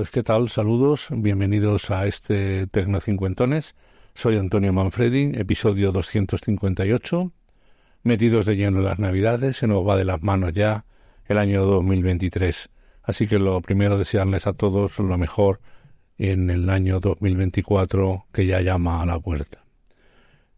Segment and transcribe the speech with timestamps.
[0.00, 3.74] Pues qué tal, saludos, bienvenidos a este Tecnocincuentones.
[4.14, 7.30] Soy Antonio Manfredi, episodio 258.
[8.04, 10.86] Metidos de lleno las Navidades, se nos va de las manos ya
[11.26, 12.70] el año 2023.
[13.02, 15.60] Así que lo primero desearles a todos lo mejor
[16.16, 19.66] en el año 2024 que ya llama a la puerta.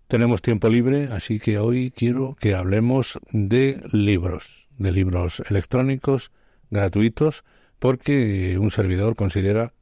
[0.07, 6.31] Tenemos tiempo libre, así que hoy quiero que hablemos de libros, de libros electrónicos
[6.71, 7.43] gratuitos,
[7.83, 9.73] porque un servidor considera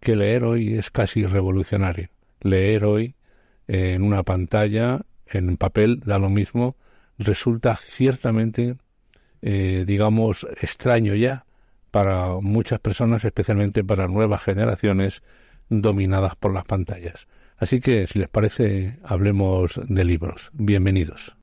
[0.00, 2.08] que leer hoy es casi revolucionario.
[2.40, 3.16] Leer hoy
[3.68, 6.74] en una pantalla, en papel, da lo mismo,
[7.18, 8.78] resulta ciertamente,
[9.42, 11.44] eh, digamos, extraño ya
[11.90, 15.22] para muchas personas, especialmente para nuevas generaciones
[15.68, 17.28] dominadas por las pantallas.
[17.58, 20.50] Así que, si les parece, hablemos de libros.
[20.54, 21.36] Bienvenidos.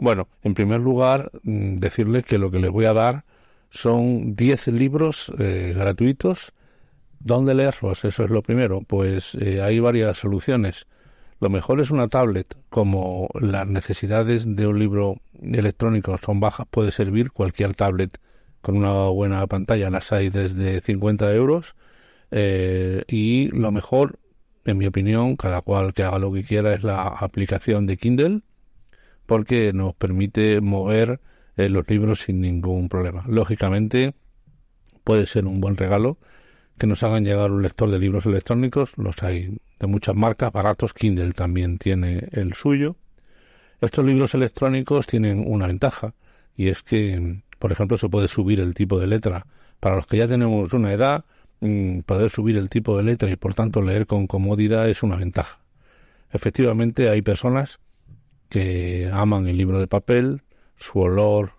[0.00, 3.24] Bueno, en primer lugar, mm, decirles que lo que les voy a dar
[3.70, 6.52] son 10 libros eh, gratuitos.
[7.20, 8.04] ¿Dónde leerlos?
[8.04, 8.80] Eso es lo primero.
[8.80, 10.86] Pues eh, hay varias soluciones.
[11.40, 12.56] Lo mejor es una tablet.
[12.70, 18.18] Como las necesidades de un libro electrónico son bajas, puede servir cualquier tablet
[18.62, 19.90] con una buena pantalla.
[19.90, 21.74] Las hay desde 50 euros.
[22.30, 24.18] Eh, y lo mejor,
[24.64, 28.42] en mi opinión, cada cual que haga lo que quiera, es la aplicación de Kindle
[29.30, 31.20] porque nos permite mover
[31.56, 33.22] eh, los libros sin ningún problema.
[33.28, 34.12] Lógicamente,
[35.04, 36.18] puede ser un buen regalo
[36.76, 40.94] que nos hagan llegar un lector de libros electrónicos, los hay de muchas marcas, baratos,
[40.94, 42.96] Kindle también tiene el suyo.
[43.80, 46.12] Estos libros electrónicos tienen una ventaja
[46.56, 49.46] y es que, por ejemplo, se puede subir el tipo de letra.
[49.78, 51.24] Para los que ya tenemos una edad,
[51.60, 55.14] mm, poder subir el tipo de letra y por tanto leer con comodidad es una
[55.14, 55.60] ventaja.
[56.32, 57.78] Efectivamente, hay personas
[58.50, 60.42] que aman el libro de papel,
[60.76, 61.52] su olor,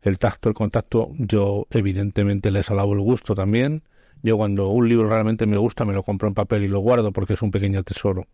[0.00, 1.10] el tacto, el contacto.
[1.18, 3.82] Yo evidentemente les alabo el gusto también.
[4.22, 7.12] Yo cuando un libro realmente me gusta me lo compro en papel y lo guardo
[7.12, 8.24] porque es un pequeño tesoro.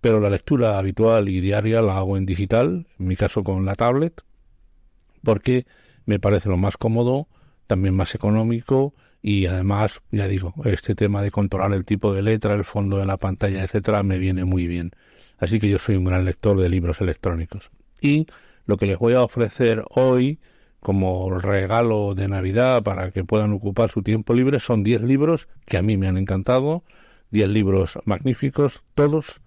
[0.00, 3.74] Pero la lectura habitual y diaria la hago en digital, en mi caso con la
[3.74, 4.22] tablet,
[5.22, 5.66] porque
[6.06, 7.26] me parece lo más cómodo,
[7.66, 12.54] también más económico y además, ya digo, este tema de controlar el tipo de letra,
[12.54, 14.90] el fondo de la pantalla, etcétera, me viene muy bien.
[15.38, 17.70] Así que yo soy un gran lector de libros electrónicos.
[18.00, 18.26] Y
[18.66, 20.38] lo que les voy a ofrecer hoy
[20.80, 25.78] como regalo de Navidad para que puedan ocupar su tiempo libre son 10 libros que
[25.78, 26.84] a mí me han encantado,
[27.30, 29.40] 10 libros magníficos, todos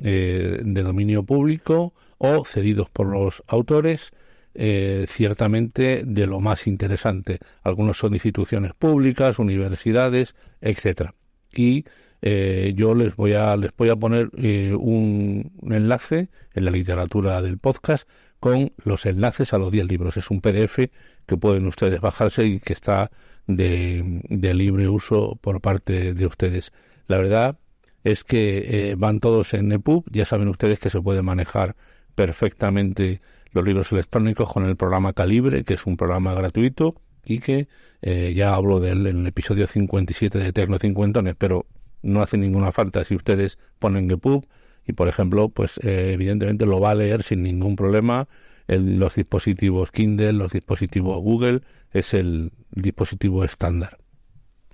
[0.00, 4.12] eh, de dominio público o cedidos por los autores,
[4.54, 7.40] eh, ciertamente de lo más interesante.
[7.64, 11.14] Algunos son instituciones públicas, universidades, etcétera.
[11.52, 11.84] Y
[12.26, 17.42] eh, yo les voy a les voy a poner eh, un, enlace en la literatura
[17.42, 18.08] del podcast
[18.40, 20.16] con los enlaces a los 10 libros.
[20.16, 20.88] Es un PDF
[21.26, 23.10] que pueden ustedes bajarse y que está
[23.46, 24.22] de,
[24.54, 26.72] libre uso por parte de ustedes.
[27.08, 27.58] La verdad
[28.04, 30.04] es que eh, van todos en EPUB.
[30.10, 31.76] Ya saben ustedes que se puede manejar
[32.14, 33.20] perfectamente
[33.52, 36.94] los libros electrónicos con el programa Calibre, que es un programa gratuito
[37.26, 37.68] y que
[38.02, 41.66] ya hablo de él en el episodio 57 de Tecno Cincuentones, pero
[42.04, 44.46] no hace ninguna falta si ustedes ponen GPUB
[44.86, 48.28] y por ejemplo pues eh, evidentemente lo va a leer sin ningún problema.
[48.66, 53.98] El, los dispositivos Kindle los dispositivos Google es el dispositivo estándar.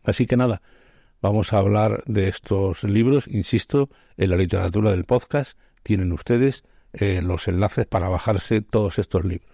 [0.05, 0.63] Así que nada
[1.21, 3.29] vamos a hablar de estos libros.
[3.29, 9.25] Insisto en la literatura del podcast tienen ustedes eh, los enlaces para bajarse todos estos
[9.25, 9.51] libros.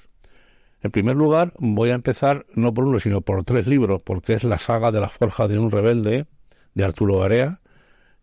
[0.83, 4.45] En primer lugar, voy a empezar no por uno, sino por tres libros, porque es
[4.45, 6.27] la saga de la Forja de un Rebelde
[6.75, 7.61] de Arturo Garea,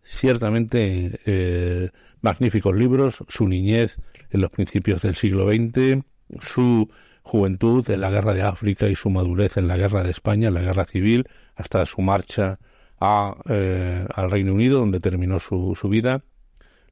[0.04, 1.90] ciertamente eh,
[2.20, 3.96] magníficos libros, su niñez
[4.30, 6.04] en los principios del siglo XX,
[6.40, 6.88] su
[7.22, 10.54] juventud en la guerra de África y su madurez en la guerra de España, en
[10.54, 12.58] la guerra civil, hasta su marcha
[13.00, 16.22] a, eh, al Reino Unido, donde terminó su, su vida.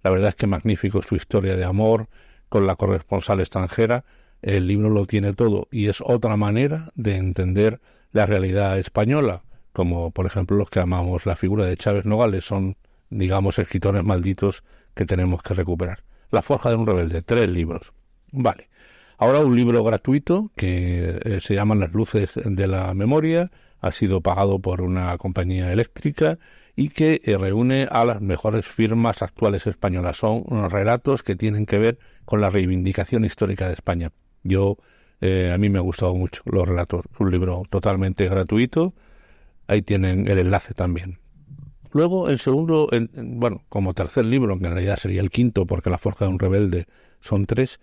[0.03, 2.09] La verdad es que magnífico su historia de amor
[2.49, 4.05] con la corresponsal extranjera.
[4.41, 7.81] El libro lo tiene todo y es otra manera de entender
[8.13, 9.43] la realidad española,
[9.73, 12.77] como por ejemplo los que amamos la figura de Chávez Nogales, son
[13.13, 14.65] digamos, escritores malditos
[14.95, 16.03] que tenemos que recuperar.
[16.31, 17.93] La forja de un rebelde, tres libros.
[18.33, 18.69] Vale.
[19.19, 23.51] Ahora un libro gratuito que eh, se llama Las luces de la memoria,
[23.81, 26.39] ha sido pagado por una compañía eléctrica
[26.75, 30.17] y que eh, reúne a las mejores firmas actuales españolas.
[30.17, 34.13] Son unos relatos que tienen que ver con la reivindicación histórica de España.
[34.43, 34.79] Yo,
[35.21, 37.05] eh, a mí me ha gustado mucho los relatos.
[37.19, 38.95] Un libro totalmente gratuito.
[39.69, 41.22] Ahí tienen el enlace también.
[41.93, 45.99] Luego, el segundo, bueno, como tercer libro, que en realidad sería el quinto, porque La
[45.99, 46.87] Forja de un Rebelde
[47.21, 47.81] son tres,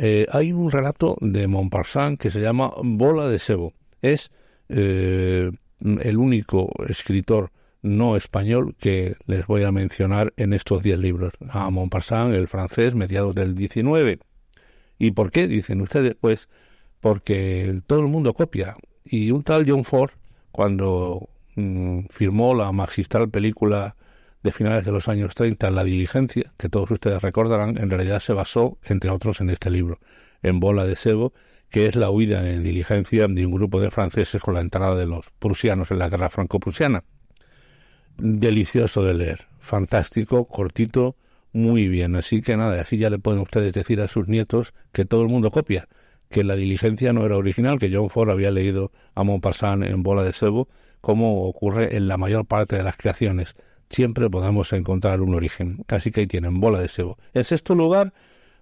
[0.00, 3.72] Eh, hay un relato de Montparnasse que se llama Bola de Sebo.
[4.00, 4.30] Es
[4.68, 5.50] eh,
[5.80, 7.50] el único escritor
[7.82, 11.32] no español que les voy a mencionar en estos diez libros.
[11.48, 14.20] A Montparnasse, el francés, mediados del 19.
[15.00, 15.48] ¿Y por qué?
[15.48, 16.14] Dicen ustedes.
[16.14, 16.48] Pues
[17.00, 18.76] porque todo el mundo copia.
[19.04, 20.12] Y un tal John Ford,
[20.52, 21.28] cuando
[21.58, 23.96] mm, firmó la magistral película
[24.42, 28.32] de finales de los años 30, La diligencia, que todos ustedes recordarán, en realidad se
[28.32, 29.98] basó, entre otros, en este libro,
[30.42, 31.32] en Bola de Sebo,
[31.70, 35.06] que es la huida en diligencia de un grupo de franceses con la entrada de
[35.06, 37.04] los prusianos en la guerra franco-prusiana.
[38.16, 41.16] Delicioso de leer, fantástico, cortito,
[41.52, 42.16] muy bien.
[42.16, 45.28] Así que nada, así ya le pueden ustedes decir a sus nietos que todo el
[45.28, 45.88] mundo copia,
[46.28, 50.22] que la diligencia no era original, que John Ford había leído a Montparnasse en Bola
[50.22, 50.68] de Sebo,
[51.00, 53.56] como ocurre en la mayor parte de las creaciones.
[53.90, 55.84] Siempre podemos encontrar un origen.
[55.88, 57.18] Así que ahí tienen Bola de Sebo.
[57.32, 58.12] En sexto lugar,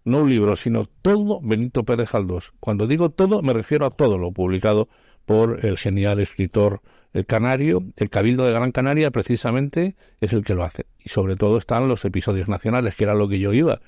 [0.05, 2.53] no un libro, sino todo Benito Pérez Galdós.
[2.61, 4.89] Cuando digo todo, me refiero a todo lo publicado
[5.25, 6.81] por el genial escritor
[7.13, 10.85] el canario, el Cabildo de Gran Canaria precisamente es el que lo hace.
[11.03, 13.81] Y sobre todo están los episodios nacionales, que era lo que yo iba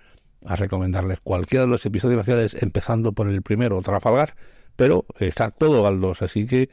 [0.44, 1.20] a recomendarles.
[1.20, 4.34] Cualquiera de los episodios nacionales, empezando por el primero, Trafalgar,
[4.76, 6.70] pero está todo Galdós, así que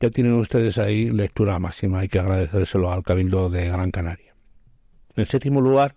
[0.00, 2.00] ya tienen ustedes ahí lectura máxima.
[2.00, 4.34] Hay que agradecérselo al Cabildo de Gran Canaria.
[5.16, 5.96] En séptimo lugar,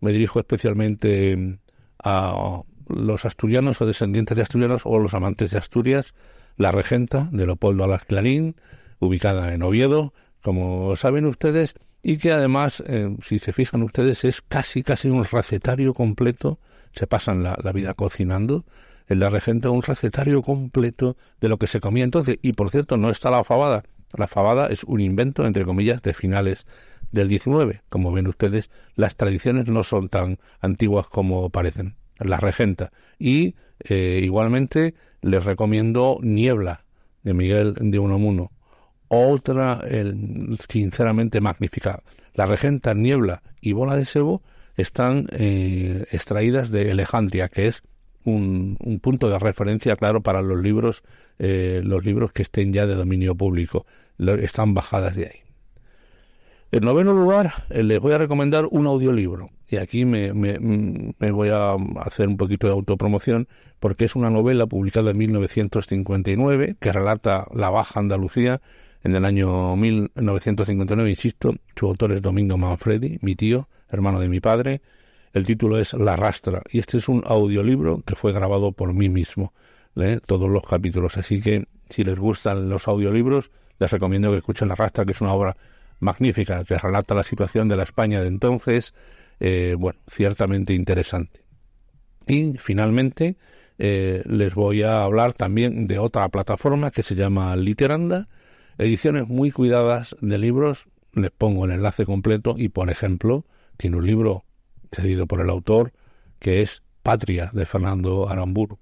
[0.00, 1.58] me dirijo especialmente
[2.02, 6.14] a los asturianos o descendientes de asturianos o los amantes de Asturias,
[6.56, 8.56] La Regenta de Leopoldo Alas Clarín,
[8.98, 11.74] ubicada en Oviedo, como saben ustedes,
[12.08, 16.60] y que además, eh, si se fijan ustedes, es casi, casi un recetario completo,
[16.92, 18.64] se pasan la, vida cocinando,
[19.08, 22.96] en La Regenta un recetario completo de lo que se comía entonces, y por cierto,
[22.96, 23.82] no está la fabada,
[24.16, 26.64] la fabada es un invento, entre comillas, de finales
[27.10, 27.82] del 19.
[27.88, 31.96] Como ven ustedes, las tradiciones no son tan antiguas como parecen.
[32.20, 32.92] La regenta.
[33.18, 36.84] Y eh, igualmente les recomiendo Niebla
[37.24, 38.52] de Miguel de Unamuno.
[39.08, 39.82] Otra,
[40.68, 42.02] sinceramente magnífica.
[42.34, 44.42] La regenta, Niebla y Bola de Sebo
[44.76, 47.82] están eh, extraídas de Alejandría, que es
[48.24, 51.02] un, punto de referencia claro para los libros,
[51.38, 53.86] eh, los libros que estén ya de dominio público.
[54.18, 55.40] están bajadas de ahí.
[56.72, 59.50] En noveno lugar, eh, les voy a recomendar un audiolibro.
[59.68, 63.48] Y aquí me, me, voy a hacer un poquito de autopromoción
[63.80, 68.60] porque es una novela publicada en 1959 que relata la Baja Andalucía
[69.06, 71.54] en el año 1959, insisto.
[71.76, 74.82] Su autor es Domingo Manfredi, mi tío, hermano de mi padre.
[75.32, 79.08] El título es La Rastra y este es un audiolibro que fue grabado por mí
[79.08, 79.52] mismo,
[79.94, 80.18] ¿eh?
[80.26, 81.16] todos los capítulos.
[81.16, 85.20] Así que si les gustan los audiolibros, les recomiendo que escuchen La Rastra, que es
[85.20, 85.56] una obra
[86.00, 88.92] magnífica que relata la situación de la España de entonces,
[89.38, 91.42] eh, bueno, ciertamente interesante.
[92.26, 93.36] Y finalmente
[93.78, 98.26] eh, les voy a hablar también de otra plataforma que se llama Literanda,
[98.78, 104.06] ediciones muy cuidadas de libros, les pongo el enlace completo y por ejemplo tiene un
[104.06, 104.44] libro
[104.92, 105.92] cedido por el autor
[106.38, 108.78] que es Patria de Fernando Aramburu.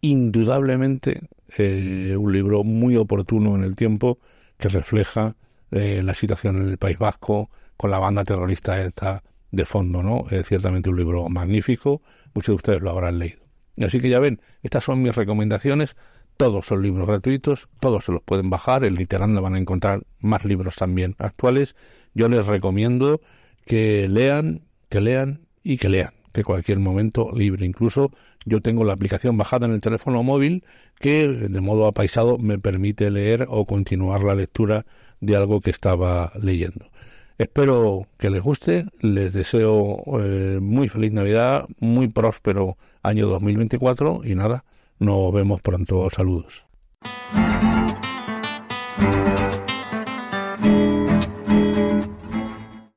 [0.00, 4.18] Indudablemente eh, un libro muy oportuno en el tiempo
[4.58, 5.36] que refleja
[5.70, 10.24] la situación en el País Vasco con la banda terrorista esta de fondo, ¿no?
[10.30, 12.02] Es ciertamente un libro magnífico,
[12.34, 13.44] muchos de ustedes lo habrán leído.
[13.82, 15.96] Así que ya ven, estas son mis recomendaciones,
[16.36, 20.44] todos son libros gratuitos, todos se los pueden bajar, en Literanda van a encontrar más
[20.44, 21.76] libros también actuales.
[22.14, 23.20] Yo les recomiendo
[23.66, 27.66] que lean, que lean y que lean, que cualquier momento libre.
[27.66, 28.10] Incluso
[28.44, 30.64] yo tengo la aplicación bajada en el teléfono móvil
[31.00, 34.86] que de modo apaisado me permite leer o continuar la lectura
[35.20, 36.90] de algo que estaba leyendo.
[37.38, 44.36] Espero que les guste, les deseo eh, muy feliz Navidad, muy próspero año 2024 y
[44.36, 44.64] nada,
[44.98, 46.08] nos vemos pronto.
[46.10, 46.64] Saludos.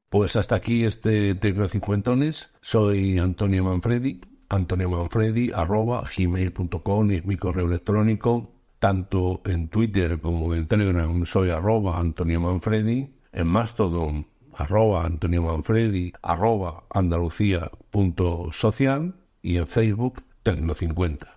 [0.10, 2.54] Pues hasta aquí este Tecno Cincuentones.
[2.62, 4.22] Soy Antonio Manfredi.
[4.50, 11.50] Antonio Manfredi arroba gmail.com es mi correo electrónico tanto en Twitter como en Telegram soy
[11.50, 21.37] arroba Antonio Manfredi, en Mastodon arroba Antonio Manfredi, arroba andalucía.social y en Facebook Tecno50.